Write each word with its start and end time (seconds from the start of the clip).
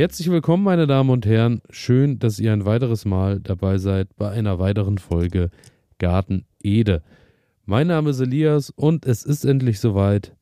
Herzlich 0.00 0.30
willkommen, 0.30 0.64
meine 0.64 0.86
Damen 0.86 1.10
und 1.10 1.26
Herren. 1.26 1.60
Schön, 1.68 2.18
dass 2.18 2.40
ihr 2.40 2.54
ein 2.54 2.64
weiteres 2.64 3.04
Mal 3.04 3.38
dabei 3.38 3.76
seid 3.76 4.08
bei 4.16 4.30
einer 4.30 4.58
weiteren 4.58 4.96
Folge 4.96 5.50
Garten 5.98 6.46
Ede. 6.62 7.02
Mein 7.66 7.88
Name 7.88 8.08
ist 8.08 8.20
Elias 8.20 8.70
und 8.70 9.04
es 9.04 9.24
ist 9.24 9.44
endlich 9.44 9.78
soweit. 9.78 10.34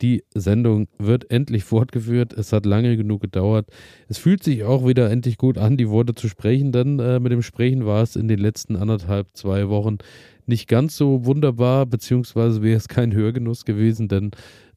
Die 0.00 0.24
Sendung 0.32 0.88
wird 0.96 1.30
endlich 1.30 1.62
fortgeführt. 1.64 2.32
Es 2.32 2.54
hat 2.54 2.64
lange 2.64 2.96
genug 2.96 3.20
gedauert. 3.20 3.68
Es 4.08 4.16
fühlt 4.16 4.42
sich 4.42 4.64
auch 4.64 4.86
wieder 4.86 5.10
endlich 5.10 5.36
gut 5.36 5.58
an, 5.58 5.76
die 5.76 5.90
Worte 5.90 6.14
zu 6.14 6.26
sprechen, 6.30 6.72
denn 6.72 6.98
äh, 6.98 7.20
mit 7.20 7.32
dem 7.32 7.42
Sprechen 7.42 7.84
war 7.84 8.02
es 8.02 8.16
in 8.16 8.28
den 8.28 8.38
letzten 8.38 8.76
anderthalb, 8.76 9.26
zwei 9.34 9.68
Wochen 9.68 9.98
nicht 10.46 10.68
ganz 10.68 10.96
so 10.96 11.26
wunderbar, 11.26 11.84
beziehungsweise 11.84 12.62
wäre 12.62 12.78
es 12.78 12.88
kein 12.88 13.12
Hörgenuss 13.12 13.66
gewesen, 13.66 14.08
denn 14.08 14.30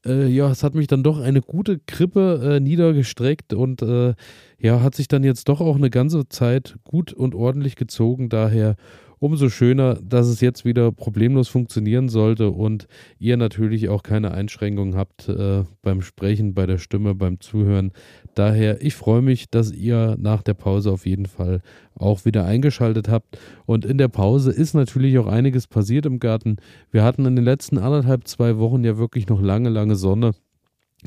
äh, 0.05 0.27
ja, 0.27 0.49
es 0.49 0.63
hat 0.63 0.75
mich 0.75 0.87
dann 0.87 1.03
doch 1.03 1.19
eine 1.19 1.41
gute 1.41 1.79
Krippe 1.79 2.55
äh, 2.55 2.59
niedergestreckt 2.59 3.53
und 3.53 3.81
äh, 3.81 4.13
ja, 4.59 4.81
hat 4.81 4.95
sich 4.95 5.07
dann 5.07 5.23
jetzt 5.23 5.49
doch 5.49 5.61
auch 5.61 5.75
eine 5.75 5.89
ganze 5.89 6.27
Zeit 6.29 6.75
gut 6.83 7.13
und 7.13 7.35
ordentlich 7.35 7.75
gezogen. 7.75 8.29
Daher 8.29 8.75
umso 9.19 9.49
schöner, 9.49 9.95
dass 9.95 10.27
es 10.27 10.41
jetzt 10.41 10.65
wieder 10.65 10.91
problemlos 10.91 11.47
funktionieren 11.47 12.09
sollte 12.09 12.51
und 12.51 12.87
ihr 13.19 13.37
natürlich 13.37 13.89
auch 13.89 14.03
keine 14.03 14.31
Einschränkungen 14.31 14.95
habt 14.95 15.29
äh, 15.29 15.63
beim 15.81 16.01
Sprechen, 16.01 16.53
bei 16.53 16.65
der 16.65 16.77
Stimme, 16.77 17.15
beim 17.15 17.39
Zuhören. 17.39 17.91
Daher, 18.35 18.81
ich 18.81 18.95
freue 18.95 19.21
mich, 19.21 19.49
dass 19.49 19.71
ihr 19.71 20.17
nach 20.19 20.43
der 20.43 20.53
Pause 20.53 20.91
auf 20.91 21.05
jeden 21.05 21.25
Fall 21.25 21.61
auch 21.95 22.25
wieder 22.25 22.45
eingeschaltet 22.45 23.07
habt. 23.09 23.37
Und 23.65 23.85
in 23.85 23.97
der 23.97 24.09
Pause 24.09 24.51
ist 24.51 24.73
natürlich 24.73 25.17
auch 25.17 25.27
einiges 25.27 25.67
passiert 25.67 26.05
im 26.05 26.19
Garten. 26.19 26.57
Wir 26.91 27.03
hatten 27.03 27.25
in 27.25 27.35
den 27.35 27.45
letzten 27.45 27.77
anderthalb, 27.77 28.27
zwei 28.27 28.57
Wochen 28.57 28.83
ja 28.83 28.97
wirklich 28.97 29.27
noch 29.27 29.41
lange, 29.41 29.69
lange 29.69 29.95
Sonne 29.95 30.33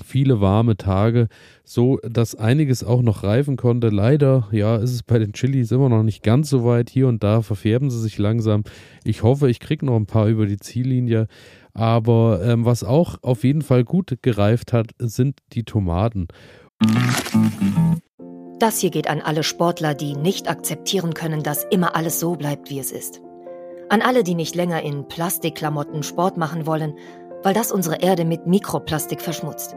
viele 0.05 0.41
warme 0.41 0.77
Tage, 0.77 1.29
so 1.65 1.99
dass 1.99 2.35
einiges 2.35 2.85
auch 2.85 3.03
noch 3.03 3.23
reifen 3.23 3.57
konnte. 3.57 3.89
Leider, 3.89 4.49
ja, 4.53 4.77
ist 4.77 4.93
es 4.93 5.03
bei 5.03 5.19
den 5.19 5.33
Chilis 5.33 5.71
immer 5.71 5.89
noch 5.89 6.03
nicht 6.03 6.23
ganz 6.23 6.51
so 6.51 6.65
weit. 6.65 6.91
Hier 6.91 7.09
und 7.09 7.23
da 7.23 7.43
verfärben 7.43 7.91
sie 7.91 8.01
sich 8.01 8.19
langsam. 8.19 8.65
Ich 9.05 9.23
hoffe, 9.23 9.51
ich 9.51 9.61
kriege 9.61 9.87
noch 9.87 9.97
ein 9.97 10.07
paar 10.07 10.29
über 10.29 10.47
die 10.47 10.59
Ziellinie. 10.59 11.27
Aber 11.75 12.41
ähm, 12.43 12.65
was 12.65 12.83
auch 12.83 13.19
auf 13.23 13.45
jeden 13.45 13.63
Fall 13.63 13.85
gut 13.85 14.19
gereift 14.23 14.73
hat, 14.73 14.91
sind 14.99 15.39
die 15.53 15.63
Tomaten. 15.63 16.27
Das 18.59 18.81
hier 18.81 18.91
geht 18.91 19.09
an 19.09 19.21
alle 19.21 19.45
Sportler, 19.45 19.95
die 19.95 20.17
nicht 20.17 20.51
akzeptieren 20.51 21.15
können, 21.15 21.45
dass 21.45 21.65
immer 21.71 21.95
alles 21.95 22.19
so 22.19 22.35
bleibt, 22.35 22.71
wie 22.71 22.81
es 22.81 22.91
ist. 22.91 23.21
An 23.89 24.03
alle, 24.03 24.25
die 24.25 24.35
nicht 24.35 24.55
länger 24.55 24.83
in 24.83 25.07
Plastikklamotten 25.07 26.03
Sport 26.03 26.37
machen 26.37 26.67
wollen, 26.67 26.95
weil 27.43 27.55
das 27.55 27.71
unsere 27.71 28.03
Erde 28.03 28.25
mit 28.25 28.47
Mikroplastik 28.47 29.21
verschmutzt. 29.23 29.77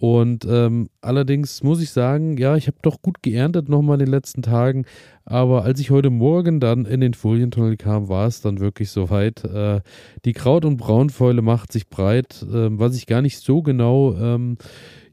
Und 0.00 0.46
ähm, 0.48 0.88
allerdings 1.02 1.62
muss 1.62 1.82
ich 1.82 1.90
sagen, 1.90 2.38
ja, 2.38 2.56
ich 2.56 2.68
habe 2.68 2.78
doch 2.80 3.02
gut 3.02 3.22
geerntet 3.22 3.68
nochmal 3.68 4.00
in 4.00 4.06
den 4.06 4.12
letzten 4.12 4.40
Tagen. 4.40 4.86
Aber 5.26 5.62
als 5.64 5.78
ich 5.78 5.90
heute 5.90 6.08
Morgen 6.08 6.58
dann 6.58 6.86
in 6.86 7.02
den 7.02 7.12
Folientunnel 7.12 7.76
kam, 7.76 8.08
war 8.08 8.26
es 8.26 8.40
dann 8.40 8.60
wirklich 8.60 8.90
soweit. 8.90 9.44
Äh, 9.44 9.82
die 10.24 10.32
Kraut- 10.32 10.64
und 10.64 10.78
Braunfäule 10.78 11.42
macht 11.42 11.70
sich 11.70 11.88
breit, 11.88 12.42
äh, 12.42 12.78
was 12.78 12.96
ich 12.96 13.06
gar 13.06 13.20
nicht 13.20 13.40
so 13.40 13.60
genau 13.60 14.14
ähm, 14.14 14.56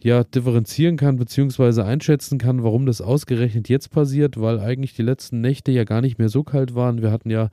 ja, 0.01 0.23
differenzieren 0.23 0.95
kann, 0.95 1.17
beziehungsweise 1.17 1.83
einschätzen 1.83 2.37
kann, 2.37 2.63
warum 2.63 2.85
das 2.85 3.01
ausgerechnet 3.01 3.67
jetzt 3.67 3.91
passiert, 3.91 4.39
weil 4.39 4.59
eigentlich 4.59 4.95
die 4.95 5.03
letzten 5.03 5.41
Nächte 5.41 5.73
ja 5.73 5.83
gar 5.83 5.99
nicht 5.99 6.17
mehr 6.17 6.29
so 6.29 6.43
kalt 6.43 6.75
waren. 6.75 7.01
Wir 7.01 7.11
hatten 7.11 7.29
ja 7.29 7.49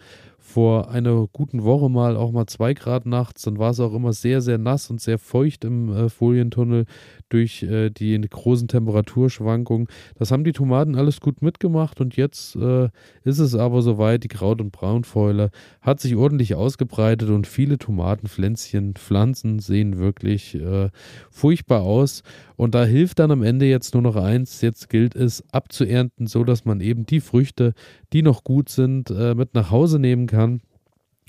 vor 0.46 0.90
einer 0.90 1.26
guten 1.32 1.64
Woche 1.64 1.88
mal 1.88 2.18
auch 2.18 2.30
mal 2.30 2.46
zwei 2.46 2.74
Grad 2.74 3.06
nachts. 3.06 3.42
Dann 3.42 3.58
war 3.58 3.70
es 3.70 3.80
auch 3.80 3.94
immer 3.94 4.12
sehr, 4.12 4.42
sehr 4.42 4.58
nass 4.58 4.90
und 4.90 5.00
sehr 5.00 5.18
feucht 5.18 5.64
im 5.64 5.90
äh, 5.90 6.10
Folientunnel 6.10 6.84
durch 7.30 7.62
äh, 7.62 7.88
die 7.88 8.20
großen 8.20 8.68
Temperaturschwankungen. 8.68 9.88
Das 10.16 10.30
haben 10.30 10.44
die 10.44 10.52
Tomaten 10.52 10.96
alles 10.96 11.20
gut 11.20 11.40
mitgemacht 11.40 11.98
und 12.02 12.16
jetzt 12.16 12.56
äh, 12.56 12.90
ist 13.24 13.38
es 13.38 13.54
aber 13.54 13.80
soweit. 13.80 14.22
Die 14.22 14.28
Kraut- 14.28 14.60
und 14.60 14.70
Braunfäule 14.70 15.50
hat 15.80 16.00
sich 16.00 16.14
ordentlich 16.14 16.54
ausgebreitet 16.54 17.30
und 17.30 17.46
viele 17.46 17.78
Tomatenpflänzchen, 17.78 18.94
Pflanzen 18.96 19.60
sehen 19.60 19.96
wirklich 19.96 20.56
äh, 20.56 20.90
furchtbar 21.30 21.80
aus. 21.80 22.22
Und 22.56 22.74
da 22.74 22.84
hilft 22.84 23.18
dann 23.18 23.30
am 23.30 23.42
Ende 23.42 23.66
jetzt 23.66 23.94
nur 23.94 24.02
noch 24.02 24.16
eins. 24.16 24.60
Jetzt 24.60 24.88
gilt 24.88 25.16
es 25.16 25.44
abzuernten, 25.52 26.26
so 26.26 26.44
dass 26.44 26.64
man 26.64 26.80
eben 26.80 27.06
die 27.06 27.20
Früchte, 27.20 27.74
die 28.12 28.22
noch 28.22 28.44
gut 28.44 28.68
sind, 28.68 29.10
äh, 29.10 29.34
mit 29.34 29.54
nach 29.54 29.70
Hause 29.70 29.98
nehmen 29.98 30.26
kann 30.26 30.60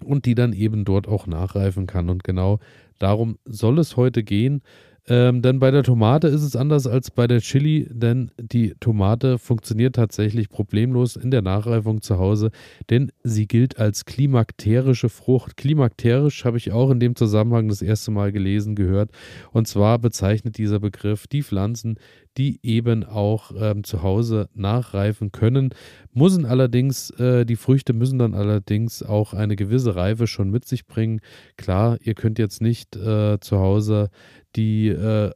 und 0.04 0.26
die 0.26 0.36
dann 0.36 0.54
eben 0.54 0.86
dort 0.86 1.08
auch 1.08 1.28
nachreifen 1.28 1.88
kann. 1.88 2.10
Und 2.10 2.24
genau 2.24 2.60
darum 3.00 3.38
soll 3.46 3.80
es 3.80 3.98
heute 3.98 4.24
gehen. 4.24 4.62
Ähm, 5.08 5.44
denn 5.44 5.60
bei 5.60 5.70
der 5.70 5.84
Tomate 5.84 6.28
ist 6.28 6.42
es 6.42 6.56
anders 6.56 6.88
als 6.88 7.12
bei 7.12 7.28
der 7.28 7.40
Chili, 7.40 7.88
denn 7.92 8.32
die 8.40 8.74
Tomate 8.80 9.38
funktioniert 9.38 9.96
tatsächlich 9.96 10.50
problemlos 10.50 11.16
in 11.16 11.30
der 11.30 11.44
Nachreifung 11.44 12.02
zu 12.02 12.18
Hause, 12.18 12.50
denn 12.90 13.12
sie 13.24 13.48
gilt 13.48 13.78
als 13.78 14.06
klimakterische 14.06 15.10
Frucht. 15.10 15.58
Klimakterisch 15.58 16.44
habe 16.44 16.58
ich 16.58 16.72
auch 16.72 16.90
in 16.90 17.00
dem 17.00 17.16
Zusammenhang 17.16 17.68
das 17.68 17.84
erste 17.84 18.10
Mal 18.10 18.32
gelesen, 18.32 18.74
gehört. 18.74 19.12
Und 19.52 19.68
zwar 19.68 20.00
bezeichnet 20.00 20.58
dieser 20.58 20.80
Begriff 20.80 21.28
die 21.28 21.44
Pflanzen, 21.44 22.00
die 22.38 22.60
eben 22.64 23.04
auch 23.04 23.52
ähm, 23.58 23.84
zu 23.84 24.04
Hause 24.04 24.50
nachreifen 24.54 25.32
können. 25.32 25.70
Müssen 26.14 26.46
allerdings, 26.46 27.10
äh, 27.12 27.46
die 27.46 27.56
Früchte 27.56 27.94
müssen 27.94 28.20
dann 28.20 28.34
allerdings 28.34 29.04
auch 29.04 29.34
eine 29.34 29.56
gewisse 29.56 29.96
Reife 29.96 30.28
schon 30.28 30.50
mit 30.50 30.66
sich 30.66 30.86
bringen. 30.86 31.22
Klar, 31.58 31.98
ihr 32.02 32.14
könnt 32.14 32.40
jetzt 32.40 32.62
nicht 32.62 32.96
äh, 32.96 33.40
zu 33.40 33.60
Hause 33.60 34.10
die 34.56 34.88
äh, 34.88 35.32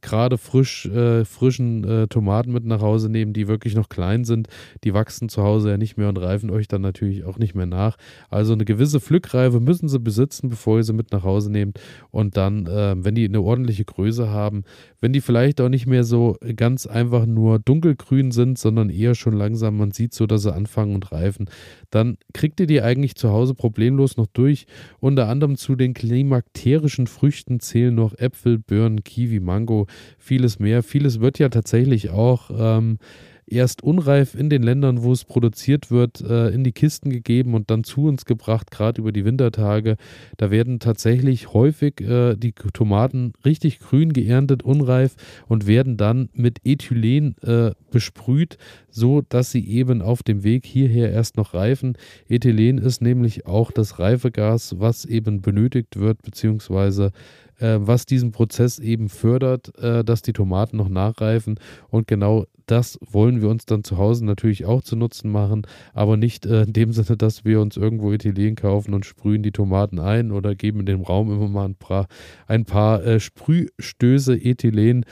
gerade 0.00 0.38
frisch, 0.38 0.86
äh, 0.86 1.24
frischen 1.24 1.84
äh, 1.84 2.06
Tomaten 2.08 2.52
mit 2.52 2.64
nach 2.64 2.80
Hause 2.80 3.08
nehmen, 3.08 3.32
die 3.32 3.48
wirklich 3.48 3.74
noch 3.74 3.88
klein 3.88 4.24
sind. 4.24 4.48
Die 4.84 4.94
wachsen 4.94 5.28
zu 5.28 5.42
Hause 5.42 5.70
ja 5.70 5.76
nicht 5.76 5.96
mehr 5.96 6.08
und 6.08 6.18
reifen 6.18 6.50
euch 6.50 6.68
dann 6.68 6.82
natürlich 6.82 7.24
auch 7.24 7.38
nicht 7.38 7.54
mehr 7.54 7.66
nach. 7.66 7.96
Also 8.30 8.52
eine 8.52 8.64
gewisse 8.64 9.00
Pflückreife 9.00 9.60
müssen 9.60 9.88
sie 9.88 9.98
besitzen, 9.98 10.48
bevor 10.48 10.78
ihr 10.78 10.84
sie 10.84 10.92
mit 10.92 11.12
nach 11.12 11.24
Hause 11.24 11.50
nehmt. 11.50 11.80
Und 12.10 12.36
dann, 12.36 12.66
äh, 12.66 12.94
wenn 12.96 13.14
die 13.14 13.24
eine 13.24 13.40
ordentliche 13.40 13.84
Größe 13.84 14.28
haben, 14.28 14.64
wenn 15.00 15.12
die 15.12 15.20
vielleicht 15.20 15.60
auch 15.60 15.68
nicht 15.68 15.86
mehr 15.86 16.04
so 16.04 16.33
ganz 16.56 16.86
einfach 16.86 17.26
nur 17.26 17.58
dunkelgrün 17.58 18.30
sind, 18.30 18.58
sondern 18.58 18.90
eher 18.90 19.14
schon 19.14 19.34
langsam, 19.34 19.76
man 19.76 19.90
sieht 19.90 20.14
so, 20.14 20.26
dass 20.26 20.42
sie 20.42 20.52
anfangen 20.52 20.94
und 20.94 21.12
reifen, 21.12 21.48
dann 21.90 22.16
kriegt 22.32 22.60
ihr 22.60 22.66
die 22.66 22.82
eigentlich 22.82 23.14
zu 23.16 23.30
Hause 23.30 23.54
problemlos 23.54 24.16
noch 24.16 24.26
durch. 24.26 24.66
Unter 25.00 25.28
anderem 25.28 25.56
zu 25.56 25.76
den 25.76 25.94
klimakterischen 25.94 27.06
Früchten 27.06 27.60
zählen 27.60 27.94
noch 27.94 28.18
Äpfel, 28.18 28.58
Birnen, 28.58 29.04
Kiwi, 29.04 29.40
Mango. 29.40 29.86
Vieles 30.18 30.58
mehr. 30.58 30.82
Vieles 30.82 31.20
wird 31.20 31.38
ja 31.38 31.48
tatsächlich 31.48 32.10
auch 32.10 32.50
ähm, 32.56 32.98
erst 33.46 33.82
unreif 33.82 34.34
in 34.34 34.50
den 34.50 34.62
Ländern, 34.62 35.02
wo 35.02 35.12
es 35.12 35.24
produziert 35.24 35.90
wird, 35.90 36.20
äh, 36.20 36.48
in 36.48 36.64
die 36.64 36.72
Kisten 36.72 37.10
gegeben 37.10 37.54
und 37.54 37.70
dann 37.70 37.84
zu 37.84 38.06
uns 38.06 38.24
gebracht, 38.24 38.70
gerade 38.70 39.00
über 39.00 39.12
die 39.12 39.24
Wintertage. 39.24 39.96
Da 40.36 40.50
werden 40.50 40.78
tatsächlich 40.80 41.52
häufig 41.52 42.00
äh, 42.00 42.36
die 42.36 42.52
Tomaten 42.52 43.32
richtig 43.44 43.80
grün 43.80 44.12
geerntet, 44.12 44.62
unreif 44.62 45.16
und 45.46 45.66
werden 45.66 45.96
dann 45.96 46.28
mit 46.32 46.58
Ethylen 46.64 47.36
äh, 47.42 47.72
besprüht, 47.90 48.58
so 48.90 49.22
dass 49.28 49.50
sie 49.50 49.66
eben 49.66 50.02
auf 50.02 50.22
dem 50.22 50.44
Weg 50.44 50.66
hierher 50.66 51.12
erst 51.12 51.36
noch 51.36 51.54
reifen. 51.54 51.96
Ethylen 52.28 52.78
ist 52.78 53.02
nämlich 53.02 53.46
auch 53.46 53.70
das 53.70 53.98
Reifegas, 53.98 54.76
was 54.78 55.04
eben 55.04 55.42
benötigt 55.42 55.98
wird, 55.98 56.22
beziehungsweise 56.22 57.12
äh, 57.58 57.78
was 57.78 58.06
diesen 58.06 58.32
Prozess 58.32 58.78
eben 58.78 59.08
fördert, 59.08 59.76
äh, 59.78 60.04
dass 60.04 60.22
die 60.22 60.32
Tomaten 60.32 60.76
noch 60.76 60.88
nachreifen. 60.88 61.58
Und 61.88 62.06
genau 62.06 62.44
das 62.66 62.98
wollen 63.04 63.42
wir 63.42 63.48
uns 63.48 63.66
dann 63.66 63.84
zu 63.84 63.98
Hause 63.98 64.24
natürlich 64.24 64.64
auch 64.64 64.82
zu 64.82 64.96
Nutzen 64.96 65.30
machen, 65.30 65.66
aber 65.92 66.16
nicht 66.16 66.46
äh, 66.46 66.62
in 66.62 66.72
dem 66.72 66.92
Sinne, 66.92 67.16
dass 67.16 67.44
wir 67.44 67.60
uns 67.60 67.76
irgendwo 67.76 68.12
Ethylen 68.12 68.56
kaufen 68.56 68.94
und 68.94 69.04
sprühen 69.04 69.42
die 69.42 69.52
Tomaten 69.52 69.98
ein 69.98 70.32
oder 70.32 70.54
geben 70.54 70.80
in 70.80 70.86
dem 70.86 71.02
Raum 71.02 71.30
immer 71.30 71.48
mal 71.48 71.66
ein 71.66 71.74
paar, 71.74 72.06
ein 72.46 72.64
paar 72.64 73.04
äh, 73.04 73.20
Sprühstöße 73.20 74.36
Ethylen. 74.36 75.04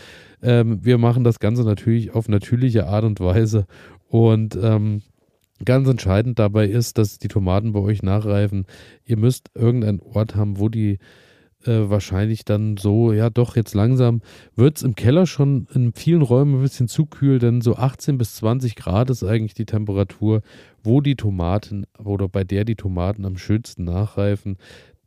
Ähm, 0.42 0.84
wir 0.84 0.98
machen 0.98 1.24
das 1.24 1.40
Ganze 1.40 1.64
natürlich 1.64 2.14
auf 2.14 2.28
natürliche 2.28 2.86
Art 2.86 3.04
und 3.04 3.20
Weise 3.20 3.66
und 4.08 4.56
ähm, 4.60 5.02
Ganz 5.64 5.88
entscheidend 5.88 6.38
dabei 6.38 6.66
ist, 6.66 6.98
dass 6.98 7.18
die 7.18 7.28
Tomaten 7.28 7.72
bei 7.72 7.78
euch 7.78 8.02
nachreifen. 8.02 8.66
Ihr 9.04 9.16
müsst 9.16 9.50
irgendeinen 9.54 10.00
Ort 10.00 10.34
haben, 10.34 10.58
wo 10.58 10.68
die 10.68 10.98
äh, 11.66 11.90
wahrscheinlich 11.90 12.44
dann 12.44 12.76
so, 12.76 13.12
ja 13.12 13.30
doch, 13.30 13.56
jetzt 13.56 13.74
langsam 13.74 14.20
wird 14.56 14.76
es 14.76 14.82
im 14.82 14.94
Keller 14.94 15.26
schon 15.26 15.66
in 15.74 15.92
vielen 15.92 16.22
Räumen 16.22 16.56
ein 16.56 16.62
bisschen 16.62 16.88
zu 16.88 17.06
kühl, 17.06 17.38
denn 17.38 17.60
so 17.60 17.76
18 17.76 18.18
bis 18.18 18.36
20 18.36 18.76
Grad 18.76 19.10
ist 19.10 19.24
eigentlich 19.24 19.54
die 19.54 19.66
Temperatur, 19.66 20.42
wo 20.82 21.00
die 21.00 21.16
Tomaten 21.16 21.86
oder 22.02 22.28
bei 22.28 22.44
der 22.44 22.64
die 22.64 22.76
Tomaten 22.76 23.24
am 23.24 23.36
schönsten 23.36 23.84
nachreifen. 23.84 24.56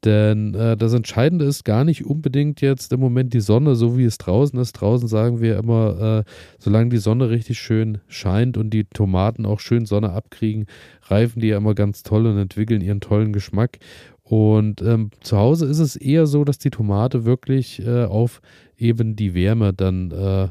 Denn 0.06 0.54
äh, 0.54 0.78
das 0.78 0.94
Entscheidende 0.94 1.46
ist 1.46 1.66
gar 1.66 1.84
nicht 1.84 2.06
unbedingt 2.06 2.62
jetzt 2.62 2.94
im 2.94 3.00
Moment 3.00 3.34
die 3.34 3.40
Sonne, 3.40 3.76
so 3.76 3.98
wie 3.98 4.04
es 4.04 4.20
draußen 4.20 4.58
ist. 4.60 4.74
Draußen 4.74 5.08
sagen 5.08 5.42
wir 5.42 5.58
immer, 5.58 6.24
äh, 6.28 6.32
solange 6.60 6.90
die 6.90 6.98
Sonne 6.98 7.32
richtig 7.32 7.60
schön 7.60 7.98
scheint 8.08 8.56
und 8.56 8.70
die 8.70 8.84
Tomaten 8.84 9.48
auch 9.48 9.60
schön 9.60 9.88
Sonne 9.88 10.12
abkriegen, 10.12 10.68
reifen 11.08 11.42
die 11.42 11.48
ja 11.48 11.58
immer 11.58 11.74
ganz 11.74 12.04
toll 12.04 12.28
und 12.28 12.38
entwickeln 12.38 12.82
ihren 12.82 13.02
tollen 13.02 13.34
Geschmack. 13.34 13.80
Und 14.28 14.82
ähm, 14.82 15.12
zu 15.22 15.38
Hause 15.38 15.68
ist 15.68 15.78
es 15.78 15.96
eher 15.96 16.26
so, 16.26 16.44
dass 16.44 16.58
die 16.58 16.72
Tomate 16.72 17.26
wirklich 17.26 17.86
äh, 17.86 18.06
auf 18.06 18.42
eben 18.76 19.16
die 19.16 19.36
Wärme 19.36 19.72
dann 19.72 20.10
äh, 20.10 20.48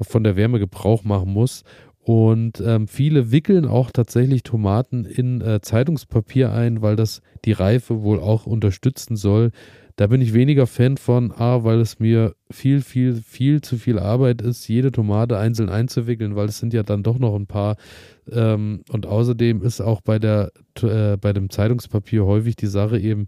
von 0.00 0.22
der 0.22 0.36
Wärme 0.36 0.60
Gebrauch 0.60 1.02
machen 1.02 1.32
muss. 1.32 1.64
Und 2.00 2.62
ähm, 2.64 2.86
viele 2.86 3.32
wickeln 3.32 3.66
auch 3.66 3.90
tatsächlich 3.90 4.44
Tomaten 4.44 5.04
in 5.04 5.40
äh, 5.40 5.60
Zeitungspapier 5.60 6.52
ein, 6.52 6.80
weil 6.80 6.94
das 6.94 7.20
die 7.44 7.52
Reife 7.52 8.02
wohl 8.02 8.20
auch 8.20 8.46
unterstützen 8.46 9.16
soll. 9.16 9.50
Da 9.98 10.06
bin 10.06 10.20
ich 10.20 10.32
weniger 10.32 10.68
Fan 10.68 10.96
von, 10.96 11.32
A, 11.32 11.64
weil 11.64 11.80
es 11.80 11.98
mir 11.98 12.36
viel, 12.52 12.82
viel, 12.82 13.16
viel 13.16 13.62
zu 13.62 13.78
viel 13.78 13.98
Arbeit 13.98 14.42
ist, 14.42 14.68
jede 14.68 14.92
Tomate 14.92 15.36
einzeln 15.36 15.68
einzuwickeln, 15.68 16.36
weil 16.36 16.46
es 16.46 16.60
sind 16.60 16.72
ja 16.72 16.84
dann 16.84 17.02
doch 17.02 17.18
noch 17.18 17.34
ein 17.34 17.48
paar. 17.48 17.74
Ähm, 18.30 18.82
und 18.92 19.06
außerdem 19.06 19.60
ist 19.60 19.80
auch 19.80 20.00
bei, 20.00 20.20
der, 20.20 20.52
äh, 20.82 21.16
bei 21.16 21.32
dem 21.32 21.50
Zeitungspapier 21.50 22.24
häufig 22.24 22.54
die 22.54 22.68
Sache 22.68 22.96
eben, 23.00 23.26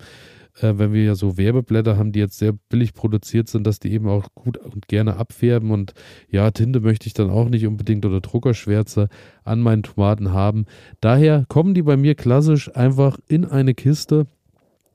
äh, 0.61 0.75
wenn 0.77 0.93
wir 0.93 1.03
ja 1.03 1.17
so 1.17 1.37
Werbeblätter 1.37 1.97
haben, 1.99 2.13
die 2.13 2.21
jetzt 2.21 2.39
sehr 2.39 2.53
billig 2.69 2.95
produziert 2.95 3.49
sind, 3.49 3.67
dass 3.67 3.81
die 3.81 3.93
eben 3.93 4.09
auch 4.09 4.29
gut 4.37 4.57
und 4.57 4.87
gerne 4.87 5.17
abfärben. 5.17 5.73
Und 5.73 5.95
ja, 6.31 6.53
Tinte 6.53 6.79
möchte 6.79 7.09
ich 7.09 7.15
dann 7.15 7.31
auch 7.31 7.49
nicht 7.49 7.67
unbedingt 7.67 8.07
oder 8.07 8.21
Druckerschwärze 8.21 9.09
an 9.43 9.61
meinen 9.61 9.83
Tomaten 9.83 10.33
haben. 10.33 10.67
Daher 11.01 11.47
kommen 11.49 11.75
die 11.75 11.83
bei 11.83 11.97
mir 11.97 12.15
klassisch 12.15 12.73
einfach 12.77 13.19
in 13.27 13.45
eine 13.45 13.75
Kiste 13.75 14.29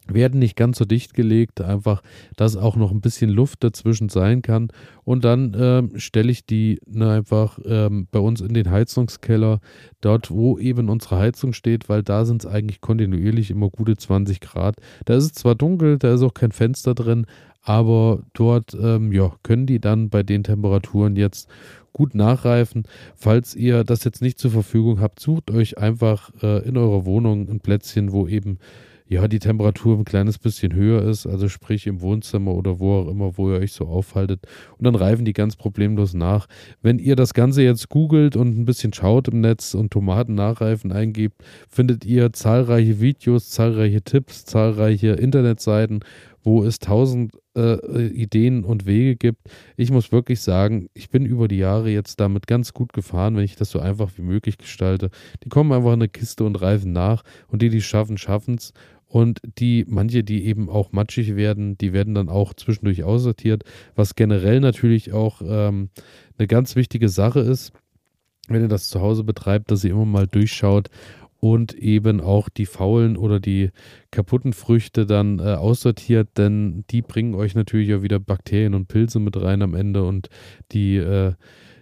werden 0.08 0.40
nicht 0.40 0.56
ganz 0.56 0.78
so 0.78 0.86
dicht 0.86 1.14
gelegt, 1.14 1.62
einfach, 1.62 2.02
dass 2.36 2.58
auch 2.58 2.76
noch 2.76 2.92
ein 2.92 3.02
bisschen 3.02 3.30
Luft 3.30 3.64
dazwischen 3.64 4.10
sein 4.10 4.42
kann. 4.42 4.70
Und 5.04 5.24
dann 5.26 5.56
ähm, 5.60 5.92
stelle 5.96 6.32
ich 6.32 6.46
die 6.46 6.80
ne, 6.86 7.12
einfach 7.12 7.60
ähm, 7.66 8.08
bei 8.12 8.20
uns 8.20 8.42
in 8.42 8.54
den 8.54 8.70
Heizungskeller, 8.70 9.60
dort 10.02 10.32
wo 10.32 10.58
eben 10.58 10.90
unsere 10.90 11.18
Heizung 11.18 11.54
steht, 11.54 11.90
weil 11.90 12.04
da 12.04 12.26
sind 12.26 12.44
es 12.44 12.52
eigentlich 12.52 12.82
kontinuierlich 12.82 13.52
immer 13.52 13.70
gute 13.70 13.98
20 13.98 14.42
Grad. 14.42 14.76
Da 15.06 15.16
ist 15.16 15.26
es 15.26 15.34
zwar 15.34 15.56
dunkel, 15.56 15.98
da 15.98 16.14
ist 16.14 16.22
auch 16.22 16.34
kein 16.34 16.52
Fenster 16.52 16.94
drin, 16.94 17.26
aber 17.62 18.24
dort 18.34 18.76
ähm, 18.80 19.12
ja, 19.12 19.34
können 19.42 19.66
die 19.66 19.80
dann 19.80 20.10
bei 20.10 20.22
den 20.22 20.44
Temperaturen 20.44 21.16
jetzt 21.16 21.50
gut 21.94 22.14
nachreifen. 22.14 22.84
Falls 23.16 23.56
ihr 23.56 23.84
das 23.84 24.04
jetzt 24.04 24.22
nicht 24.22 24.38
zur 24.38 24.52
Verfügung 24.52 25.00
habt, 25.00 25.20
sucht 25.20 25.50
euch 25.50 25.78
einfach 25.78 26.30
äh, 26.44 26.68
in 26.68 26.78
eurer 26.78 27.06
Wohnung 27.06 27.50
ein 27.50 27.62
Plätzchen, 27.62 28.12
wo 28.12 28.28
eben 28.28 28.60
ja, 29.08 29.28
die 29.28 29.40
Temperatur 29.40 29.98
ein 29.98 30.06
kleines 30.06 30.40
bisschen 30.40 30.74
höher 30.74 31.04
ist, 31.04 31.28
also 31.28 31.48
sprich 31.48 31.86
im 31.86 32.02
Wohnzimmer 32.02 32.56
oder 32.56 32.80
wo 32.80 32.94
auch 32.94 33.08
immer, 33.08 33.38
wo 33.38 33.52
ihr 33.52 33.60
euch 33.60 33.74
so 33.74 33.86
aufhaltet. 33.86 34.42
Und 34.78 34.86
dann 34.86 34.96
reifen 34.96 35.26
die 35.26 35.34
ganz 35.34 35.56
problemlos 35.56 36.14
nach. 36.16 36.48
Wenn 36.82 36.98
ihr 36.98 37.16
das 37.16 37.36
Ganze 37.36 37.62
jetzt 37.62 37.90
googelt 37.90 38.36
und 38.36 38.58
ein 38.58 38.66
bisschen 38.66 38.94
schaut 38.94 39.28
im 39.28 39.42
Netz 39.42 39.76
und 39.76 39.92
Tomaten 39.92 40.34
nachreifen 40.34 40.92
eingibt, 40.92 41.44
findet 41.70 42.04
ihr 42.04 42.34
zahlreiche 42.34 43.00
Videos, 43.00 43.52
zahlreiche 43.52 44.02
Tipps, 44.02 44.46
zahlreiche 44.46 45.10
Internetseiten, 45.10 46.00
wo 46.46 46.64
es 46.64 46.80
tausend 46.80 47.34
äh, 47.56 48.08
Ideen 48.08 48.64
und 48.64 48.86
Wege 48.86 49.16
gibt. 49.16 49.50
Ich 49.78 49.92
muss 49.92 50.12
wirklich 50.12 50.42
sagen, 50.42 50.90
ich 50.94 51.10
bin 51.10 51.26
über 51.26 51.48
die 51.48 51.58
Jahre 51.58 51.90
jetzt 51.90 52.20
damit 52.20 52.48
ganz 52.48 52.74
gut 52.74 52.94
gefahren, 52.94 53.36
wenn 53.36 53.44
ich 53.44 53.56
das 53.56 53.72
so 53.72 53.80
einfach 53.80 54.12
wie 54.18 54.22
möglich 54.22 54.58
gestalte. 54.58 55.10
Die 55.44 55.50
kommen 55.50 55.72
einfach 55.72 55.94
in 55.94 56.02
eine 56.02 56.08
Kiste 56.08 56.44
und 56.44 56.62
reifen 56.62 56.92
nach 56.92 57.24
und 57.48 57.62
die, 57.62 57.70
die 57.70 57.82
schaffen, 57.82 58.18
schaffen 58.18 58.56
es. 58.56 58.74
Und 59.08 59.40
die, 59.60 59.86
manche, 59.88 60.24
die 60.24 60.46
eben 60.46 60.70
auch 60.70 60.92
matschig 60.92 61.36
werden, 61.36 61.78
die 61.78 61.94
werden 61.94 62.16
dann 62.16 62.30
auch 62.30 62.54
zwischendurch 62.54 63.04
aussortiert, 63.04 63.64
was 63.96 64.16
generell 64.16 64.60
natürlich 64.60 65.14
auch 65.14 65.42
ähm, 65.46 65.90
eine 66.38 66.48
ganz 66.48 66.76
wichtige 66.76 67.08
Sache 67.08 67.40
ist, 67.40 67.72
wenn 68.48 68.62
ihr 68.62 68.68
das 68.68 68.90
zu 68.90 69.02
Hause 69.02 69.24
betreibt, 69.24 69.72
dass 69.72 69.84
ihr 69.84 69.92
immer 69.92 70.06
mal 70.06 70.28
durchschaut 70.28 70.90
und 71.40 71.74
eben 71.76 72.22
auch 72.22 72.50
die 72.50 72.66
faulen 72.66 73.18
oder 73.18 73.40
die 73.40 73.70
kaputten 74.10 74.54
Früchte 74.54 75.06
dann 75.06 75.40
äh, 75.40 75.54
aussortiert, 75.54 76.30
denn 76.38 76.84
die 76.90 77.02
bringen 77.02 77.36
euch 77.36 77.54
natürlich 77.54 77.94
auch 77.94 78.02
wieder 78.02 78.20
Bakterien 78.20 78.74
und 78.74 78.88
Pilze 78.88 79.20
mit 79.20 79.40
rein 79.40 79.62
am 79.62 79.76
Ende 79.76 80.04
und 80.06 80.30
die 80.72 80.98
äh, 80.98 81.34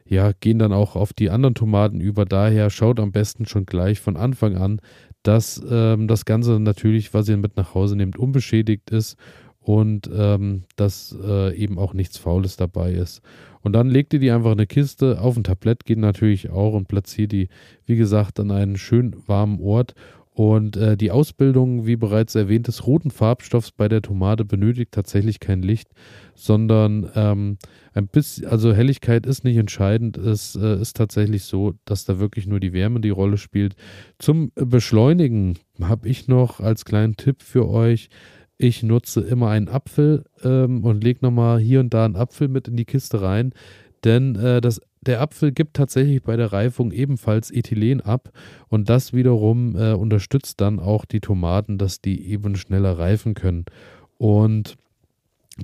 ja, 0.06 0.31
gehen 0.34 0.60
dann 0.60 0.74
auch 0.74 0.96
auf 0.96 1.14
die 1.14 1.30
anderen 1.30 1.56
Tomaten 1.56 2.02
über. 2.02 2.25
Daher 2.25 2.70
schaut 2.70 3.00
am 3.00 3.12
besten 3.12 3.46
schon 3.46 3.66
gleich 3.66 4.00
von 4.00 4.18
Anfang 4.18 4.58
an, 4.58 4.81
dass 5.24 5.62
ähm, 5.70 6.08
das 6.08 6.25
Ganze 6.25 6.60
natürlich, 6.60 7.14
was 7.14 7.30
ihr 7.30 7.38
mit 7.38 7.58
nach 7.58 7.74
Hause 7.74 7.96
nehmt, 7.96 8.18
unbeschädigt 8.18 8.92
ist 8.92 9.18
und 9.62 10.10
ähm, 10.14 10.64
dass 10.75 11.16
äh, 11.24 11.56
eben 11.56 11.80
auch 11.80 11.94
nichts 11.94 12.18
Faules 12.18 12.58
dabei 12.58 12.92
ist. 12.92 13.22
Und 13.62 13.74
dann 13.74 13.90
legt 13.90 14.14
ihr 14.14 14.20
die 14.20 14.31
einfach 14.31 14.52
in 14.52 14.60
eine 14.60 14.68
Kiste, 14.68 15.22
auf 15.22 15.38
ein 15.38 15.46
Tablett 15.46 15.86
geht 15.86 15.98
natürlich 15.98 16.50
auch 16.50 16.74
und 16.74 16.90
platziert 16.90 17.31
die, 17.31 17.48
wie 17.86 17.96
gesagt, 17.96 18.40
an 18.40 18.52
einen 18.52 18.75
schön 18.75 19.16
warmen 19.25 19.62
Ort 19.62 19.96
und 20.33 20.77
äh, 20.77 20.97
die 20.97 21.12
Ausbildung, 21.12 21.85
wie 21.85 21.95
bereits 21.95 22.33
erwähnt, 22.33 22.68
des 22.68 22.88
roten 22.88 23.12
Farbstoffs 23.12 23.71
bei 23.71 23.88
der 23.88 24.01
Tomate 24.01 24.45
benötigt 24.45 24.91
tatsächlich 24.91 25.39
kein 25.39 25.62
Licht, 25.62 25.89
sondern 26.33 27.09
ähm, 27.15 27.57
ein 27.94 28.07
bisschen, 28.07 28.47
also 28.47 28.74
Helligkeit 28.74 29.27
ist 29.27 29.44
nicht 29.44 29.57
entscheidend. 29.57 30.18
Es 30.18 30.56
äh, 30.56 30.81
ist 30.81 30.95
tatsächlich 30.97 31.44
so, 31.44 31.74
dass 31.85 32.06
da 32.06 32.18
wirklich 32.18 32.47
nur 32.47 32.59
die 32.59 32.74
Wärme 32.74 33.00
die 33.00 33.12
Rolle 33.12 33.38
spielt. 33.38 33.75
Zum 34.18 34.51
Beschleunigen 34.56 35.59
habe 35.80 36.09
ich 36.09 36.27
noch 36.27 36.59
als 36.59 36.83
kleinen 36.83 37.15
Tipp 37.15 37.44
für 37.44 37.69
euch. 37.69 38.09
Ich 38.57 38.81
nutze 38.81 39.21
immer 39.21 39.50
einen 39.50 39.69
Apfel 39.69 40.25
ähm, 40.44 40.83
und 40.83 41.03
lege 41.03 41.19
nochmal 41.21 41.59
hier 41.59 41.79
und 41.79 41.94
da 41.94 42.06
einen 42.06 42.15
Apfel 42.15 42.47
mit 42.47 42.68
in 42.68 42.75
die 42.75 42.86
Kiste 42.86 43.21
rein, 43.21 43.53
denn 44.03 44.36
äh, 44.36 44.62
das 44.62 44.81
der 45.07 45.21
Apfel 45.21 45.51
gibt 45.51 45.75
tatsächlich 45.75 46.23
bei 46.23 46.35
der 46.35 46.51
Reifung 46.51 46.91
ebenfalls 46.91 47.51
Ethylen 47.51 48.01
ab 48.01 48.31
und 48.67 48.89
das 48.89 49.13
wiederum 49.13 49.75
äh, 49.75 49.93
unterstützt 49.93 50.62
dann 50.62 50.79
auch 50.79 51.05
die 51.05 51.19
Tomaten, 51.19 51.77
dass 51.77 52.01
die 52.01 52.27
eben 52.29 52.55
schneller 52.55 52.98
reifen 52.98 53.33
können. 53.33 53.65
Und 54.17 54.77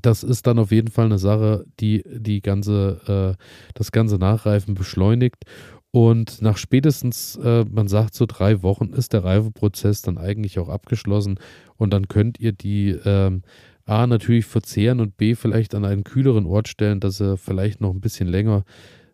das 0.01 0.23
ist 0.23 0.45
dann 0.47 0.59
auf 0.59 0.71
jeden 0.71 0.89
Fall 0.89 1.05
eine 1.05 1.17
Sache, 1.17 1.65
die 1.79 2.03
die 2.05 2.41
ganze, 2.41 3.37
äh, 3.37 3.43
das 3.73 3.91
ganze 3.91 4.17
Nachreifen 4.17 4.75
beschleunigt. 4.75 5.45
Und 5.91 6.41
nach 6.41 6.57
spätestens, 6.57 7.35
äh, 7.37 7.65
man 7.65 7.87
sagt 7.87 8.13
so 8.13 8.25
drei 8.27 8.61
Wochen, 8.61 8.93
ist 8.93 9.13
der 9.13 9.23
Reifeprozess 9.23 10.03
dann 10.03 10.19
eigentlich 10.19 10.59
auch 10.59 10.69
abgeschlossen 10.69 11.39
und 11.77 11.91
dann 11.93 12.07
könnt 12.07 12.39
ihr 12.39 12.51
die 12.51 12.91
ähm, 13.05 13.41
A 13.85 14.05
natürlich 14.05 14.45
verzehren 14.45 14.99
und 14.99 15.17
B 15.17 15.33
vielleicht 15.33 15.73
an 15.73 15.83
einen 15.83 16.03
kühleren 16.03 16.45
Ort 16.45 16.67
stellen, 16.67 16.99
dass 16.99 17.19
er 17.19 17.37
vielleicht 17.37 17.81
noch 17.81 17.91
ein 17.91 18.01
bisschen 18.01 18.27
länger 18.27 18.63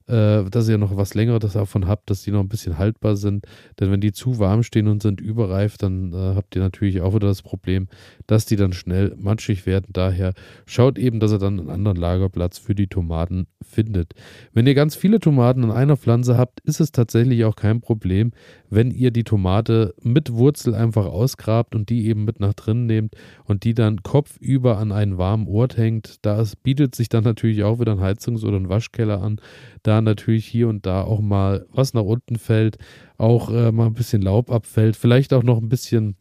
äh, 0.08 0.44
dass 0.44 0.70
ihr 0.70 0.78
noch 0.78 0.96
was 0.98 1.16
längeres 1.16 1.54
davon 1.54 1.88
habt, 1.88 2.10
dass 2.10 2.24
die 2.24 2.32
noch 2.32 2.42
ein 2.42 2.48
bisschen 2.48 2.78
haltbar 2.78 3.16
sind. 3.16 3.46
Denn 3.80 3.92
wenn 3.92 4.02
die 4.02 4.12
zu 4.12 4.40
warm 4.40 4.64
stehen 4.64 4.88
und 4.88 5.02
sind 5.02 5.22
überreif, 5.22 5.78
dann 5.78 6.14
äh, 6.14 6.36
habt 6.36 6.56
ihr 6.56 6.62
natürlich 6.62 7.02
auch 7.02 7.16
wieder 7.16 7.28
das 7.28 7.42
Problem, 7.42 7.88
dass 8.28 8.46
die 8.46 8.56
dann 8.56 8.74
schnell 8.74 9.16
matschig 9.18 9.66
werden. 9.66 9.88
Daher 9.92 10.34
schaut 10.66 11.00
eben, 11.00 11.20
dass 11.20 11.32
ihr 11.32 11.40
dann 11.40 11.60
einen 11.60 11.70
anderen 11.70 11.98
Lagerplatz 11.98 12.58
für 12.60 12.76
die 12.76 12.88
Tomaten 12.88 13.48
findet. 13.64 14.14
Wenn 14.54 14.68
ihr 14.68 14.76
ganz 14.76 14.96
viele 14.96 15.20
Tomaten 15.20 15.64
an 15.64 15.72
einer 15.72 15.98
Pflanze 15.98 16.38
habt, 16.38 16.60
ist 16.62 16.80
es 16.80 16.92
tatsächlich 16.92 17.44
auch 17.46 17.56
kein 17.56 17.82
Problem, 17.82 18.32
wenn 18.70 18.92
ihr 18.92 19.12
die 19.12 19.24
Tomate 19.24 19.94
mit 20.02 20.34
Wurzel 20.34 20.76
einfach 20.76 21.06
ausgrabt 21.06 21.76
und 21.76 21.90
die 21.90 22.08
eben 22.08 22.26
mit 22.26 22.40
nach 22.40 22.54
drin 22.54 22.86
nehmt 22.86 23.16
und 23.46 23.64
die 23.64 23.74
dann 23.74 24.04
kopfüber 24.04 24.78
an 24.78 24.92
einen 24.92 25.18
warmen 25.18 25.48
Ort 25.48 25.78
hängt. 25.78 26.26
Da 26.26 26.44
bietet 26.64 26.96
sich 26.96 27.10
dann 27.10 27.24
natürlich 27.24 27.64
auch 27.64 27.80
wieder 27.80 27.94
ein 27.94 28.02
Heizungs- 28.02 28.44
oder 28.44 28.58
ein 28.58 28.70
Waschkeller 28.70 29.22
an. 29.22 29.40
Da 29.84 29.95
natürlich 30.02 30.46
hier 30.46 30.68
und 30.68 30.86
da 30.86 31.02
auch 31.04 31.22
mal 31.22 31.66
was 31.72 31.94
nach 31.94 32.04
unten 32.04 32.38
fällt, 32.38 32.78
auch 33.18 33.50
äh, 33.50 33.72
mal 33.72 33.88
ein 33.88 33.94
bisschen 33.94 34.22
Laub 34.22 34.52
abfällt, 34.52 34.96
vielleicht 34.96 35.34
auch 35.34 35.44
noch 35.44 35.62
ein 35.62 35.70
bisschen 35.70 36.16